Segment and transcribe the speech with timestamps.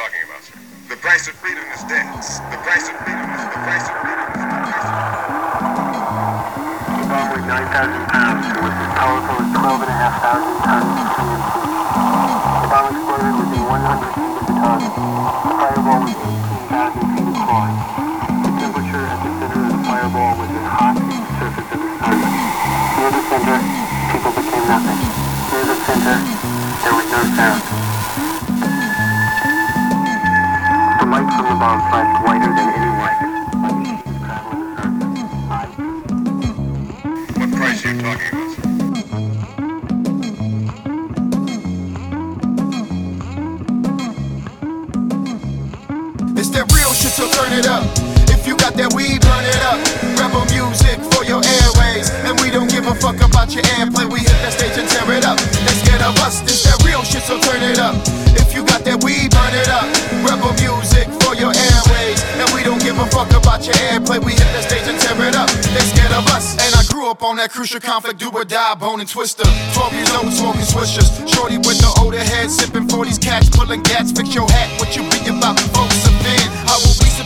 [0.00, 0.56] talking about, sir?
[0.88, 2.40] The price of freedom is death.
[2.48, 4.96] The price of freedom is the price of freedom is the price of
[6.96, 11.52] The bomb weighed 9,000 pounds and was as powerful as 12,500 tons of TNT.
[12.64, 15.39] The bomb exploded within 100 feet of the target.
[31.70, 32.90] Bomb flashed whiter than any.
[35.50, 35.66] I
[37.38, 38.50] What price are you talking about?
[46.38, 48.09] It's that real shit, so turn it up.
[48.50, 49.78] You got that weed, burn it up.
[50.18, 52.10] Rebel music for your airways.
[52.26, 54.10] And we don't give a fuck about your airplay.
[54.10, 55.38] We hit that stage and tear it up.
[55.38, 56.42] They scared of us.
[56.42, 57.94] This that real shit, so turn it up.
[58.34, 59.86] If you got that weed, burn it up.
[60.26, 62.18] Rebel music for your airways.
[62.42, 64.18] And we don't give a fuck about your airplay.
[64.18, 65.46] We hit that stage and tear it up.
[65.70, 66.58] They scared of us.
[66.58, 69.46] And I grew up on that crucial conflict, do or die, bone and Twista.
[69.78, 71.06] 12 years old, smoking swishers.
[71.30, 74.10] Shorty with the older head, sipping 40s, cats, pulling gats.
[74.10, 76.59] Fix your hat, what you be about, folks are we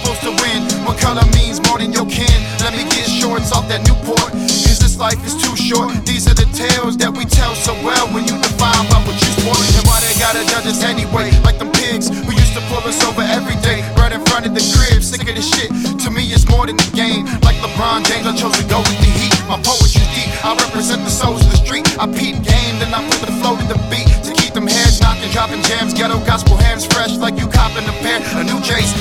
[0.04, 0.60] supposed to win?
[0.84, 2.28] What color means more than your kin?
[2.60, 4.36] Let me get shorts off that Newport.
[4.36, 5.96] Cause this life is too short.
[6.04, 9.30] These are the tales that we tell so well when you define by what you
[9.40, 9.56] sport.
[9.56, 11.32] And why they gotta judge us anyway?
[11.40, 13.80] Like them pigs who used to pull us over every day.
[13.96, 15.72] Right in front of the crib, sick of this shit.
[16.04, 17.24] To me, it's more than the game.
[17.40, 19.32] Like LeBron James, I chose to go with the heat.
[19.48, 20.28] My poetry's deep.
[20.44, 21.88] I represent the souls of the street.
[21.96, 25.00] I peep game, then I put the flow to the beat to keep them heads
[25.00, 25.96] knocking, dropping jams.
[25.96, 28.20] Ghetto gospel hands fresh, like you copping a pair.
[28.36, 28.92] A new Jace,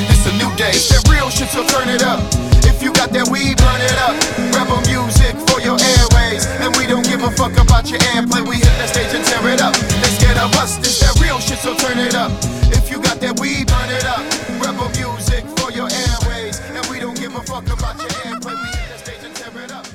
[1.33, 2.21] Shit, so turn it up.
[2.61, 4.13] If you got that weed, burn it up.
[4.53, 6.45] Rebel music for your airways.
[6.61, 8.45] And we don't give a fuck about your airplay.
[8.45, 9.73] We hit that stage and tear it up.
[9.73, 12.29] They scared of us, this that real shit, so turn it up.
[12.69, 14.21] If you got that weed, burn it up.
[14.61, 16.61] Rebel music for your airways.
[16.69, 18.53] And we don't give a fuck about your airplay.
[18.53, 19.89] We hit that stage and tear it up.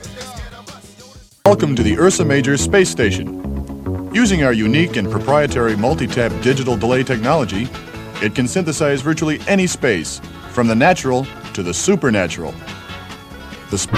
[1.46, 4.10] Welcome to the Ursa Major Space Station.
[4.12, 7.68] Using our unique and proprietary multi-tap digital delay technology,
[8.20, 10.20] it can synthesize virtually any space,
[10.58, 11.24] from the natural
[11.54, 12.52] to the supernatural.
[13.70, 13.94] The sp-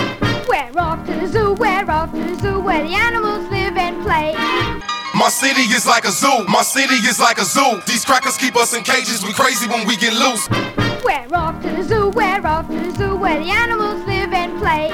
[0.46, 4.02] We're off to the zoo, we're off to the zoo where the animals live and
[4.04, 4.34] play.
[5.14, 6.44] My city is like a zoo.
[6.48, 7.80] My city is like a zoo.
[7.86, 9.24] These crackers keep us in cages.
[9.24, 10.50] We crazy when we get loose.
[11.02, 14.58] We're off to the zoo, we're off to the zoo where the animals live and
[14.60, 14.90] play.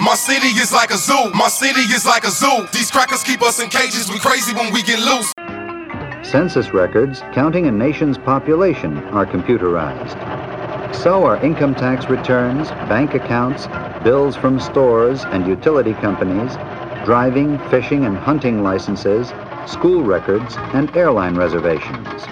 [0.00, 1.30] My city is like a zoo.
[1.34, 2.66] My city is like a zoo.
[2.72, 4.10] These crackers keep us in cages.
[4.10, 5.32] We crazy when we get loose.
[6.28, 10.49] Census records counting a nation's population are computerized.
[10.92, 13.66] So are income tax returns, bank accounts,
[14.02, 16.54] bills from stores and utility companies,
[17.04, 19.32] driving, fishing, and hunting licenses,
[19.66, 22.24] school records, and airline reservations.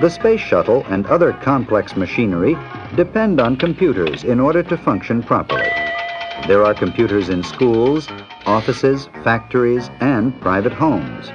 [0.00, 2.56] The space shuttle and other complex machinery
[2.96, 5.70] depend on computers in order to function properly.
[6.48, 8.08] There are computers in schools,
[8.46, 11.28] offices, factories, and private homes.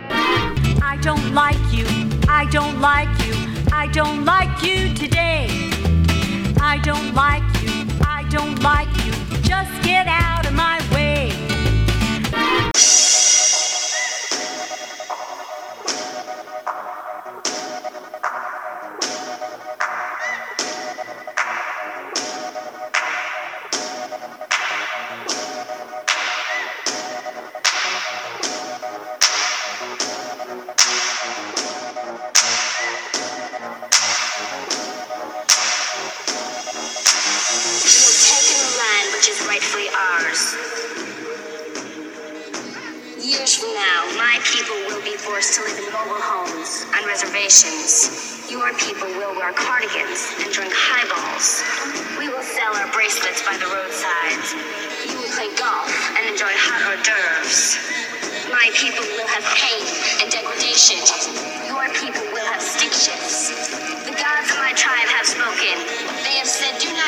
[0.82, 1.86] I don't like you.
[2.28, 3.57] I don't like you.
[3.72, 5.48] I don't like you today.
[6.60, 7.86] I don't like you.
[8.02, 9.12] I don't like you.
[9.42, 10.87] Just get out of my way.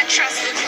[0.09, 0.58] Said,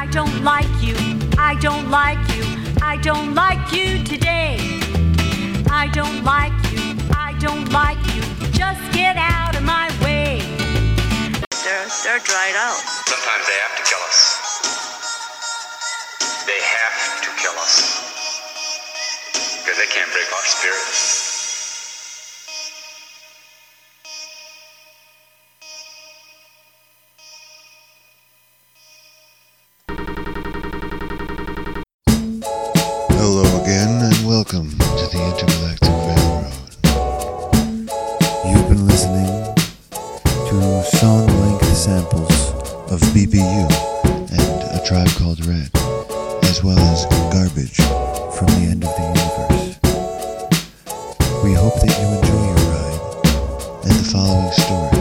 [0.00, 0.94] I don't like you.
[1.36, 2.44] I don't like you.
[2.80, 4.56] I don't like you today.
[5.68, 6.94] I don't like you.
[7.10, 8.22] I don't like you.
[8.52, 10.38] Just get out of my way.
[11.66, 12.78] they're, they're dried out.
[13.10, 14.20] Sometimes they have to kill us.
[16.46, 17.74] They have to kill us.
[19.58, 21.27] Because they can't break our spirit.
[40.96, 42.52] Song length samples
[42.90, 43.68] of BBU
[44.32, 45.70] and A Tribe Called Red,
[46.44, 47.76] as well as garbage
[48.36, 49.78] from the end of the universe.
[51.44, 53.02] We hope that you enjoy your ride
[53.84, 54.97] and the following story,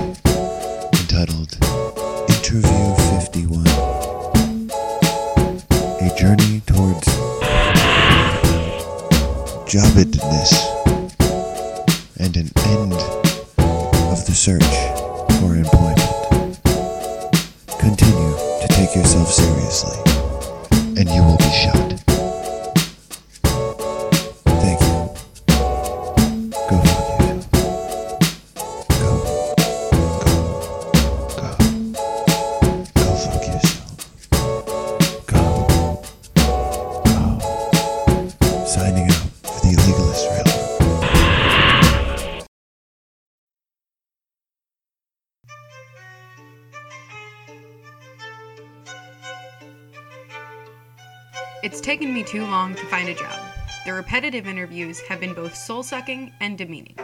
[52.18, 53.40] me too long to find a job.
[53.86, 56.96] The repetitive interviews have been both soul sucking and demeaning.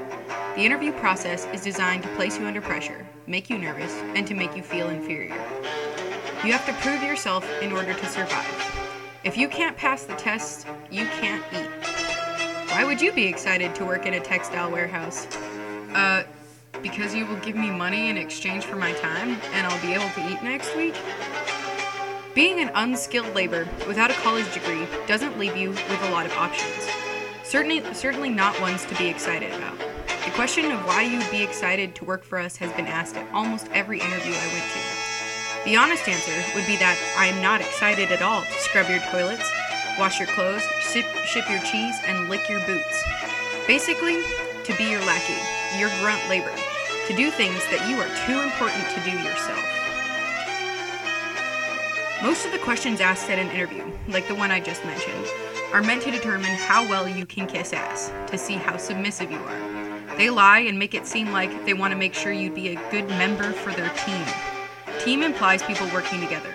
[0.55, 4.33] The interview process is designed to place you under pressure, make you nervous, and to
[4.33, 5.35] make you feel inferior.
[6.43, 8.81] You have to prove yourself in order to survive.
[9.23, 11.69] If you can't pass the test, you can't eat.
[12.71, 15.27] Why would you be excited to work in a textile warehouse?
[15.93, 16.23] Uh,
[16.81, 20.09] because you will give me money in exchange for my time and I'll be able
[20.09, 20.95] to eat next week?
[22.35, 26.31] Being an unskilled labor without a college degree doesn't leave you with a lot of
[26.33, 26.89] options.
[27.43, 29.77] Certainly, certainly not ones to be excited about.
[30.25, 33.31] The question of why you'd be excited to work for us has been asked at
[33.35, 35.69] almost every interview I went to.
[35.69, 39.05] The honest answer would be that I am not excited at all to scrub your
[39.11, 39.47] toilets,
[39.99, 43.03] wash your clothes, ship, ship your cheese, and lick your boots.
[43.67, 44.17] Basically,
[44.63, 45.37] to be your lackey,
[45.77, 46.53] your grunt labor,
[47.05, 49.82] to do things that you are too important to do yourself.
[52.23, 55.27] Most of the questions asked at an interview, like the one I just mentioned,
[55.73, 59.39] are meant to determine how well you can kiss ass, to see how submissive you
[59.39, 60.15] are.
[60.15, 62.89] They lie and make it seem like they want to make sure you'd be a
[62.91, 64.25] good member for their team.
[65.01, 66.51] Team implies people working together,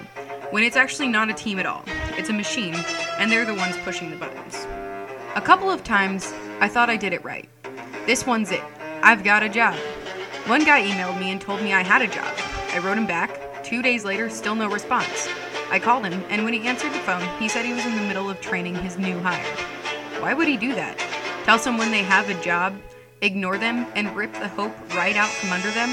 [0.52, 1.84] when it's actually not a team at all.
[2.16, 2.74] It's a machine,
[3.18, 4.66] and they're the ones pushing the buttons.
[5.34, 7.46] A couple of times, I thought I did it right.
[8.06, 8.64] This one's it.
[9.02, 9.76] I've got a job.
[10.46, 12.34] One guy emailed me and told me I had a job.
[12.72, 13.62] I wrote him back.
[13.62, 15.28] Two days later, still no response.
[15.70, 18.02] I called him, and when he answered the phone, he said he was in the
[18.02, 19.44] middle of training his new hire.
[20.20, 20.98] Why would he do that?
[21.44, 22.74] Tell someone they have a job,
[23.20, 25.90] ignore them, and rip the hope right out from under them?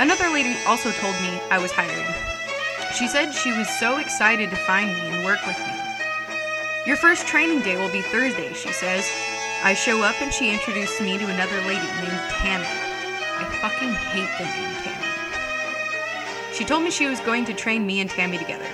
[0.00, 2.04] Another lady also told me I was hired.
[2.94, 5.74] She said she was so excited to find me and work with me.
[6.86, 9.08] Your first training day will be Thursday, she says.
[9.62, 12.66] I show up and she introduced me to another lady named Tammy.
[12.66, 15.03] I fucking hate the name Tammy.
[16.54, 18.68] She told me she was going to train me and Tammy together.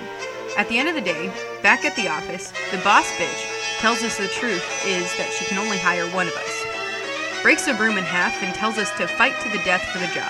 [0.55, 1.33] At the end of the day,
[1.63, 5.57] back at the office, the boss bitch tells us the truth is that she can
[5.57, 7.41] only hire one of us.
[7.41, 10.13] Breaks the broom in half and tells us to fight to the death for the
[10.13, 10.29] job.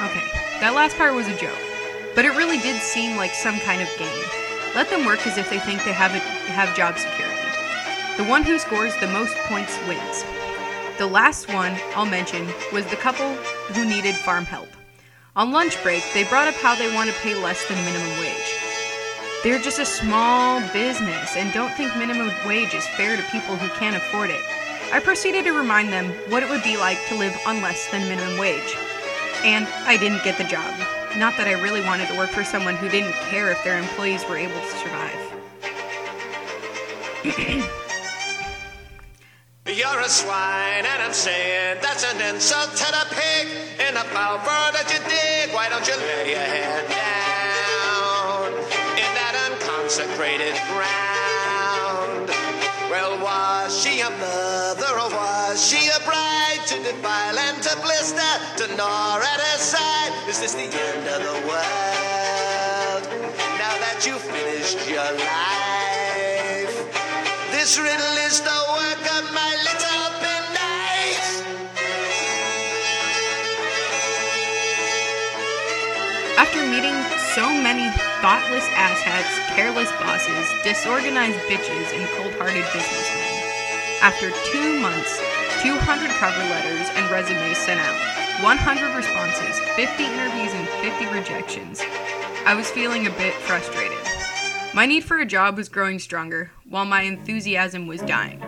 [0.00, 0.24] Okay,
[0.60, 1.60] that last part was a joke,
[2.14, 4.24] but it really did seem like some kind of game.
[4.74, 6.20] Let them work as if they think they have, a,
[6.56, 7.36] have job security.
[8.16, 10.24] The one who scores the most points wins.
[10.96, 13.34] The last one I'll mention was the couple
[13.74, 14.68] who needed farm help.
[15.34, 18.54] On lunch break, they brought up how they want to pay less than minimum wage.
[19.42, 23.68] They're just a small business and don't think minimum wage is fair to people who
[23.78, 24.42] can't afford it.
[24.92, 28.06] I proceeded to remind them what it would be like to live on less than
[28.10, 28.76] minimum wage.
[29.42, 30.78] And I didn't get the job.
[31.16, 34.28] Not that I really wanted to work for someone who didn't care if their employees
[34.28, 35.16] were able to survive.
[39.72, 43.48] You're a swine, and I'm saying that's an insult to the pig.
[43.88, 48.52] In the power that you dig, why don't you lay your head down
[49.00, 52.28] in that unconscious consecrated ground.
[52.92, 58.32] Well, was she a mother or was she a bride to defile and to blister,
[58.58, 60.12] to gnaw at her side?
[60.28, 63.04] Is this the end of the world?
[63.56, 65.61] Now that you've finished your life,
[67.62, 70.02] this riddle is the work of my little.
[76.42, 76.98] After meeting
[77.38, 77.86] so many
[78.18, 83.30] thoughtless asshats, careless bosses, disorganized bitches, and cold hearted businessmen,
[84.02, 85.22] after two months,
[85.62, 91.80] 200 cover letters and resumes sent out, 100 responses, 50 interviews, and 50 rejections,
[92.44, 94.01] I was feeling a bit frustrated.
[94.74, 98.42] My need for a job was growing stronger, while my enthusiasm was dying.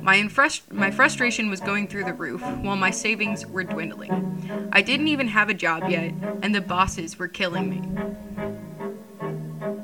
[0.00, 4.70] My, infrust- my frustration was going through the roof, while my savings were dwindling.
[4.72, 7.76] I didn't even have a job yet, and the bosses were killing me.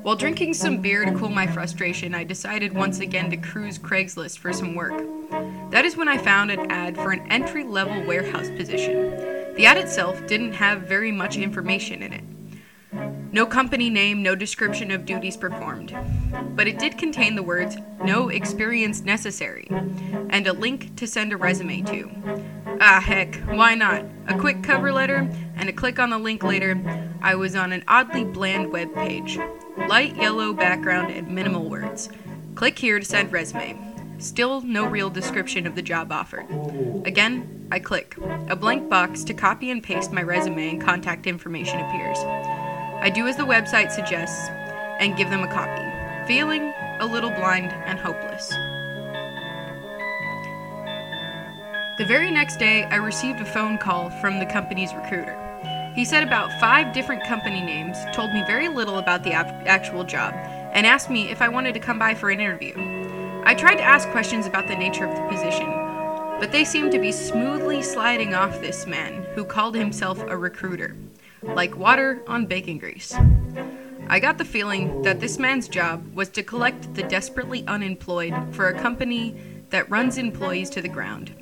[0.03, 4.39] While drinking some beer to cool my frustration, I decided once again to cruise Craigslist
[4.39, 4.99] for some work.
[5.71, 9.11] That is when I found an ad for an entry level warehouse position.
[9.57, 12.25] The ad itself didn't have very much information in it.
[13.33, 15.97] No company name, no description of duties performed.
[16.55, 21.39] But it did contain the words, no experience necessary, and a link to send a
[21.39, 22.11] resume to.
[22.79, 24.05] Ah, heck, why not?
[24.29, 26.79] A quick cover letter and a click on the link later,
[27.23, 29.39] I was on an oddly bland web page.
[29.89, 32.11] Light yellow background and minimal words.
[32.55, 33.79] Click here to send resume.
[34.19, 36.47] Still no real description of the job offered.
[37.07, 38.15] Again, I click.
[38.49, 42.19] A blank box to copy and paste my resume and contact information appears.
[43.03, 44.49] I do as the website suggests
[45.01, 45.83] and give them a copy,
[46.29, 48.49] feeling a little blind and hopeless.
[51.99, 55.37] The very next day, I received a phone call from the company's recruiter.
[55.97, 60.05] He said about five different company names, told me very little about the ap- actual
[60.05, 60.35] job,
[60.73, 62.73] and asked me if I wanted to come by for an interview.
[63.45, 65.67] I tried to ask questions about the nature of the position,
[66.39, 70.95] but they seemed to be smoothly sliding off this man who called himself a recruiter,
[71.43, 73.15] like water on bacon grease.
[74.09, 78.69] I got the feeling that this man's job was to collect the desperately unemployed for
[78.69, 79.35] a company
[79.71, 81.35] that runs employees to the ground.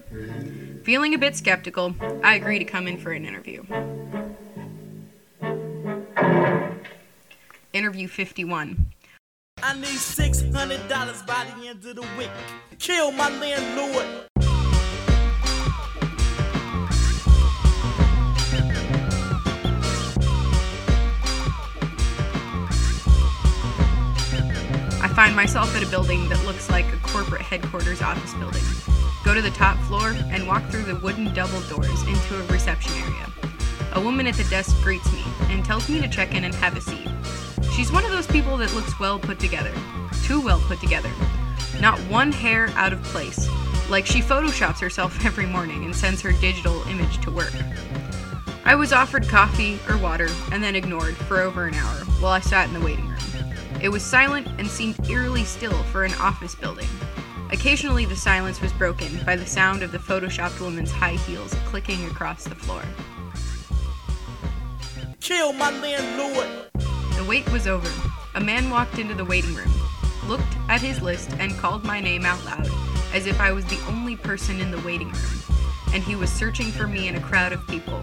[0.84, 3.64] Feeling a bit skeptical, I agree to come in for an interview.
[7.72, 8.86] Interview 51.
[9.62, 12.30] I need six hundred dollars by the end of the week.
[12.78, 14.29] Kill my landlord.
[25.20, 28.62] Find myself at a building that looks like a corporate headquarters office building.
[29.22, 32.90] Go to the top floor and walk through the wooden double doors into a reception
[32.94, 33.26] area.
[33.92, 36.74] A woman at the desk greets me and tells me to check in and have
[36.74, 37.06] a seat.
[37.76, 39.74] She's one of those people that looks well put together.
[40.22, 41.10] Too well put together.
[41.82, 43.46] Not one hair out of place,
[43.90, 47.52] like she photoshops herself every morning and sends her digital image to work.
[48.64, 52.40] I was offered coffee or water and then ignored for over an hour while I
[52.40, 53.29] sat in the waiting room.
[53.82, 56.88] It was silent and seemed eerily still for an office building.
[57.50, 62.04] Occasionally, the silence was broken by the sound of the photoshopped woman's high heels clicking
[62.06, 62.82] across the floor.
[65.20, 66.70] Kill my landlord.
[67.16, 67.90] The wait was over.
[68.34, 69.72] A man walked into the waiting room,
[70.26, 72.68] looked at his list, and called my name out loud,
[73.12, 75.42] as if I was the only person in the waiting room,
[75.92, 78.02] and he was searching for me in a crowd of people.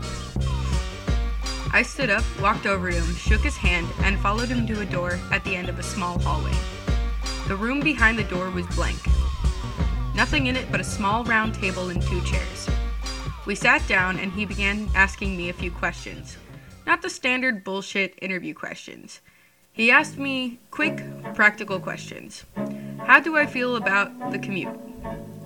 [1.78, 4.86] I stood up, walked over to him, shook his hand, and followed him to a
[4.86, 6.58] door at the end of a small hallway.
[7.48, 8.98] The room behind the door was blank.
[10.16, 12.68] Nothing in it but a small round table and two chairs.
[13.46, 16.38] We sat down and he began asking me a few questions.
[16.88, 19.22] Not the standard bullshit interview questions.
[19.72, 21.04] He asked me quick,
[21.36, 22.44] practical questions.
[23.06, 24.80] How do I feel about the commute?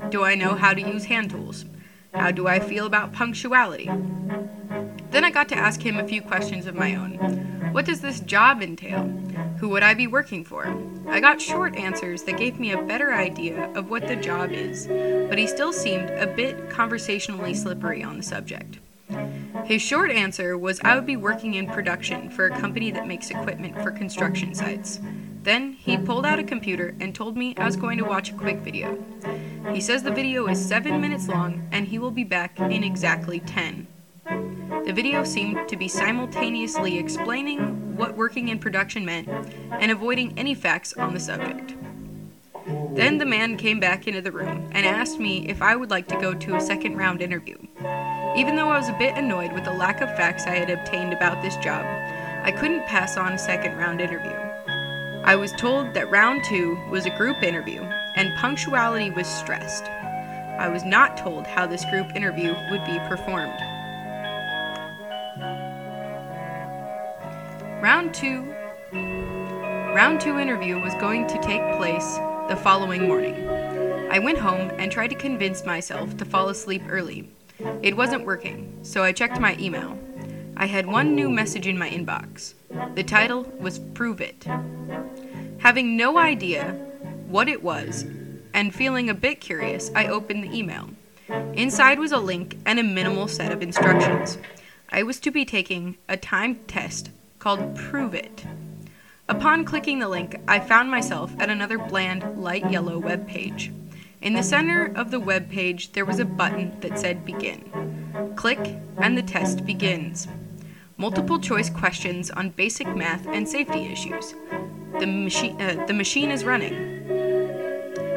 [0.09, 1.65] Do I know how to use hand tools?
[2.13, 3.89] How do I feel about punctuality?
[5.11, 7.13] Then I got to ask him a few questions of my own.
[7.71, 9.03] What does this job entail?
[9.59, 10.67] Who would I be working for?
[11.07, 14.87] I got short answers that gave me a better idea of what the job is,
[15.29, 18.79] but he still seemed a bit conversationally slippery on the subject.
[19.63, 23.29] His short answer was I would be working in production for a company that makes
[23.29, 24.99] equipment for construction sites.
[25.43, 28.35] Then he pulled out a computer and told me I was going to watch a
[28.35, 29.03] quick video.
[29.73, 33.39] He says the video is 7 minutes long and he will be back in exactly
[33.39, 33.87] 10.
[34.85, 39.29] The video seemed to be simultaneously explaining what working in production meant
[39.71, 41.75] and avoiding any facts on the subject.
[42.93, 46.07] Then the man came back into the room and asked me if I would like
[46.09, 47.57] to go to a second round interview.
[48.35, 51.13] Even though I was a bit annoyed with the lack of facts I had obtained
[51.13, 51.83] about this job,
[52.43, 54.50] I couldn't pass on a second round interview.
[55.23, 57.81] I was told that round two was a group interview
[58.15, 59.83] and punctuality was stressed.
[59.85, 63.59] I was not told how this group interview would be performed.
[67.81, 68.51] Round two
[68.91, 72.15] Round two interview was going to take place
[72.49, 73.47] the following morning.
[74.09, 77.29] I went home and tried to convince myself to fall asleep early.
[77.83, 79.97] It wasn't working, so I checked my email.
[80.57, 82.53] I had one new message in my inbox.
[82.95, 84.47] The title was Prove It.
[85.61, 86.71] Having no idea
[87.27, 88.05] what it was
[88.51, 90.89] and feeling a bit curious, I opened the email.
[91.53, 94.39] Inside was a link and a minimal set of instructions.
[94.89, 98.43] I was to be taking a timed test called Prove It.
[99.29, 103.71] Upon clicking the link, I found myself at another bland, light yellow web page.
[104.19, 108.33] In the center of the web page, there was a button that said Begin.
[108.35, 110.27] Click, and the test begins.
[110.97, 114.33] Multiple choice questions on basic math and safety issues.
[114.99, 117.01] The machine, uh, the machine is running.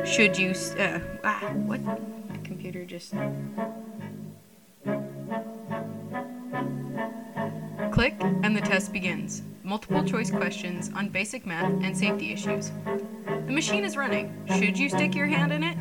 [0.04, 1.80] Should you, uh, ah, what?
[2.44, 3.14] Computer just.
[7.92, 9.42] Click, and the test begins.
[9.62, 12.70] Multiple choice questions on basic math and safety issues.
[13.46, 14.32] The machine is running.
[14.58, 15.78] Should you stick your hand in it?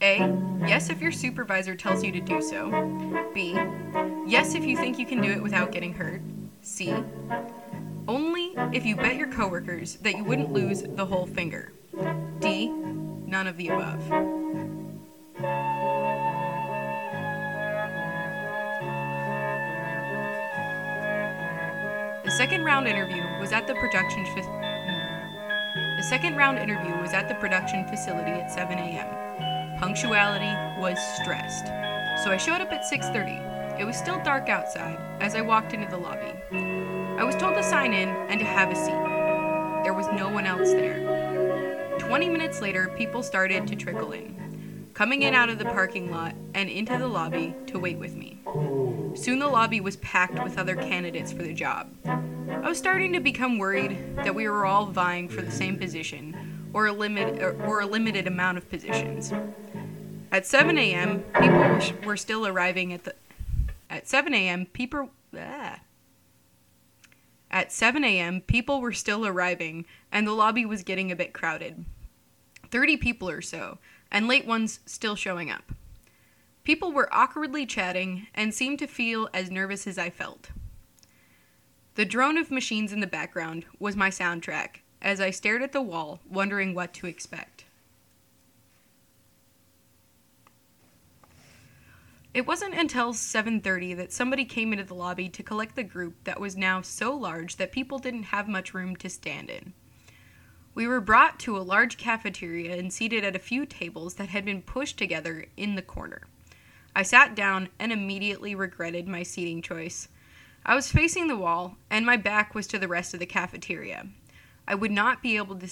[0.00, 0.18] A.
[0.66, 2.70] Yes, if your supervisor tells you to do so.
[3.34, 3.52] B.
[4.26, 6.22] Yes, if you think you can do it without getting hurt.
[6.62, 6.94] C.
[8.72, 11.72] If you bet your coworkers that you wouldn't lose the whole finger.
[12.38, 12.68] D.
[12.68, 14.00] None of the above.
[22.24, 27.28] The second round interview was at the production fa- The second round interview was at
[27.28, 29.78] the production facility at 7 a.m.
[29.80, 31.66] Punctuality was stressed.
[32.22, 33.80] So I showed up at 6:30.
[33.80, 36.79] It was still dark outside as I walked into the lobby.
[37.30, 39.84] Was told to sign in and to have a seat.
[39.84, 41.96] There was no one else there.
[42.00, 46.34] 20 minutes later, people started to trickle in, coming in out of the parking lot
[46.54, 48.40] and into the lobby to wait with me.
[49.14, 51.94] Soon the lobby was packed with other candidates for the job.
[52.04, 56.68] I was starting to become worried that we were all vying for the same position
[56.72, 59.32] or a, limit, or, or a limited amount of positions.
[60.32, 63.14] At 7 a.m., people were, were still arriving at the.
[63.88, 65.10] At 7 a.m., people.
[65.38, 65.78] Ah.
[67.50, 71.84] At 7 a.m., people were still arriving, and the lobby was getting a bit crowded.
[72.70, 73.78] 30 people or so,
[74.10, 75.72] and late ones still showing up.
[76.62, 80.50] People were awkwardly chatting and seemed to feel as nervous as I felt.
[81.96, 85.82] The drone of machines in the background was my soundtrack as I stared at the
[85.82, 87.59] wall, wondering what to expect.
[92.32, 96.38] It wasn't until 7:30 that somebody came into the lobby to collect the group that
[96.38, 99.72] was now so large that people didn't have much room to stand in.
[100.72, 104.44] We were brought to a large cafeteria and seated at a few tables that had
[104.44, 106.22] been pushed together in the corner.
[106.94, 110.06] I sat down and immediately regretted my seating choice.
[110.64, 114.06] I was facing the wall and my back was to the rest of the cafeteria.
[114.68, 115.68] I would not be able to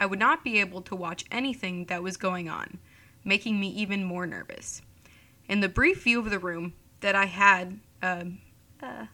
[0.00, 2.78] I would not be able to watch anything that was going on,
[3.24, 4.80] making me even more nervous.
[5.48, 8.38] In the brief view of the room that I had, um,
[8.82, 9.06] uh,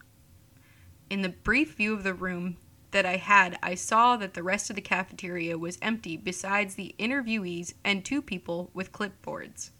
[1.09, 2.57] in the brief view of the room
[2.91, 6.95] that I had, I saw that the rest of the cafeteria was empty besides the
[6.99, 9.71] interviewees and two people with clipboards.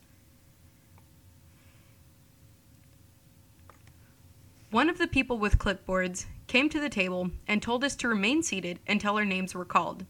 [4.70, 8.42] One of the people with clipboards came to the table and told us to remain
[8.42, 10.06] seated until our names were called.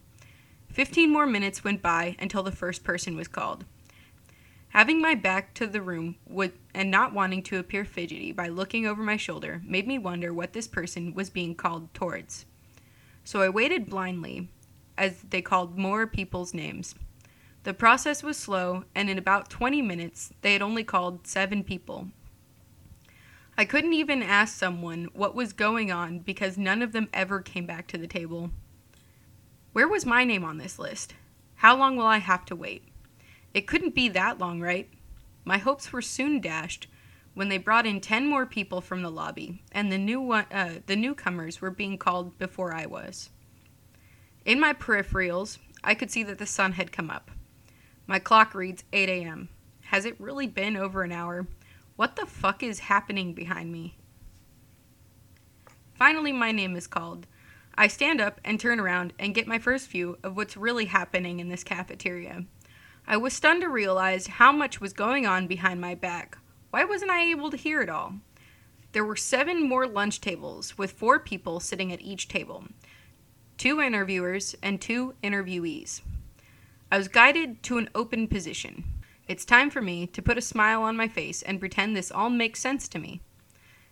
[0.72, 3.66] Fifteen more minutes went by until the first person was called.
[4.74, 8.88] Having my back to the room would, and not wanting to appear fidgety by looking
[8.88, 12.48] over my shoulder made me wonder what this person was being called towards.
[13.24, 14.50] So I waited blindly
[14.98, 16.96] as they called more people's names.
[17.66, 22.08] The process was slow, and in about 20 minutes, they had only called seven people.
[23.56, 27.68] I couldn't even ask someone what was going on because none of them ever came
[27.68, 28.50] back to the table.
[29.72, 31.14] Where was my name on this list?
[31.58, 32.88] How long will I have to wait?
[33.54, 34.90] It couldn't be that long, right?
[35.46, 36.88] My hopes were soon dashed
[37.34, 40.80] when they brought in 10 more people from the lobby, and the, new one, uh,
[40.86, 43.30] the newcomers were being called before I was.
[44.46, 47.32] In my peripherals, I could see that the sun had come up.
[48.06, 49.50] My clock reads 8 a.m.
[49.86, 51.48] Has it really been over an hour?
[51.96, 53.96] What the fuck is happening behind me?
[55.94, 57.28] Finally, my name is called.
[57.76, 61.40] I stand up and turn around and get my first view of what's really happening
[61.40, 62.46] in this cafeteria.
[63.06, 66.38] I was stunned to realize how much was going on behind my back.
[66.70, 68.16] Why wasn't I able to hear it all?
[68.94, 72.66] There were seven more lunch tables with four people sitting at each table.
[73.58, 76.02] two interviewers, and two interviewees.
[76.92, 78.84] I was guided to an open position.
[79.28, 82.30] It's time for me to put a smile on my face and pretend this all
[82.30, 83.22] makes sense to me.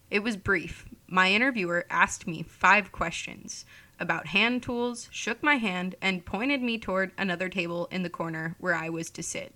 [0.10, 0.86] It was brief.
[1.08, 3.65] My interviewer asked me five questions
[4.01, 8.55] about hand tools, shook my hand, and pointed me toward another table in the corner
[8.59, 9.53] where I was to sit.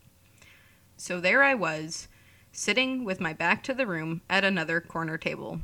[0.95, 2.08] So there I was,
[2.51, 5.60] sitting with my back to the room at another corner table.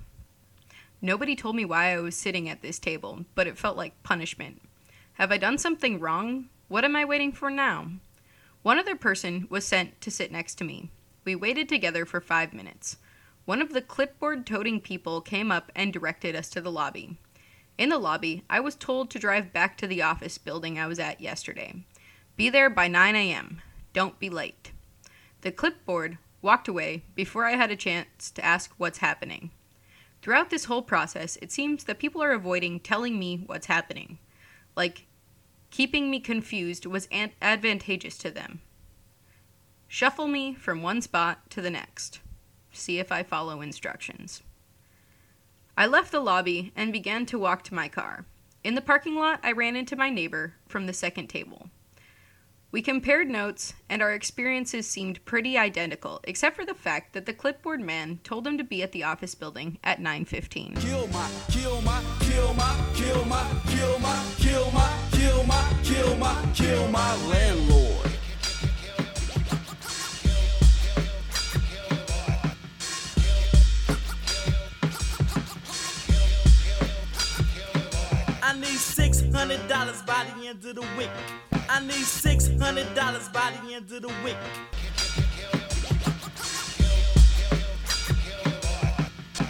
[1.02, 4.62] Nobody told me why I was sitting at this table, but it felt like punishment.
[5.14, 6.50] Have I done something wrong?
[6.68, 7.88] What am I waiting for now?
[8.64, 10.92] One other person was sent to sit next to me.
[11.24, 12.98] We waited together for five minutes.
[13.46, 17.18] One of the clipboard toting people came up and directed us to the lobby.
[17.82, 21.00] In the lobby, I was told to drive back to the office building I was
[21.00, 21.84] at yesterday.
[22.36, 23.60] Be there by 9 a.m.
[23.92, 24.72] Don't be late.
[25.42, 29.50] The clipboard walked away before I had a chance to ask what's happening.
[30.22, 34.20] Throughout this whole process, it seems that people are avoiding telling me what's happening.
[34.76, 35.08] Like,
[35.72, 38.62] keeping me confused was an- advantageous to them.
[39.88, 42.20] Shuffle me from one spot to the next.
[42.72, 44.44] See if I follow instructions.
[45.82, 48.26] I left the lobby and began to walk to my car.
[48.64, 51.72] In the parking lot, I ran into my neighbor from the second table.
[52.72, 57.34] We compared notes, and our experiences seemed pretty identical, except for the fact that the
[57.34, 60.80] clipboard man told him to be at the office building at 9:15.
[60.82, 66.16] Kill my, kill my, kill my, kill my, kill my, kill my, kill my, kill
[66.16, 67.81] my, kill my landlord.
[79.42, 81.10] Hundred dollars by the end of the week.
[81.68, 84.38] I need six hundred dollars by the end of the week.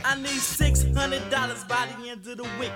[0.06, 2.72] I need six hundred dollars by the end of the week.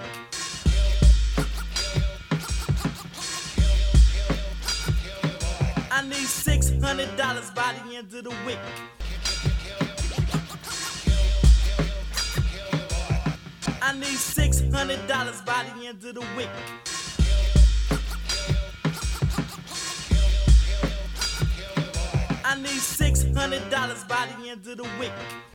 [5.90, 8.60] I need six hundred dollars by the end of the week.
[13.82, 16.50] I need six hundred dollars by the end of the week.
[22.48, 25.12] I need six hundred dollars by the end of the week.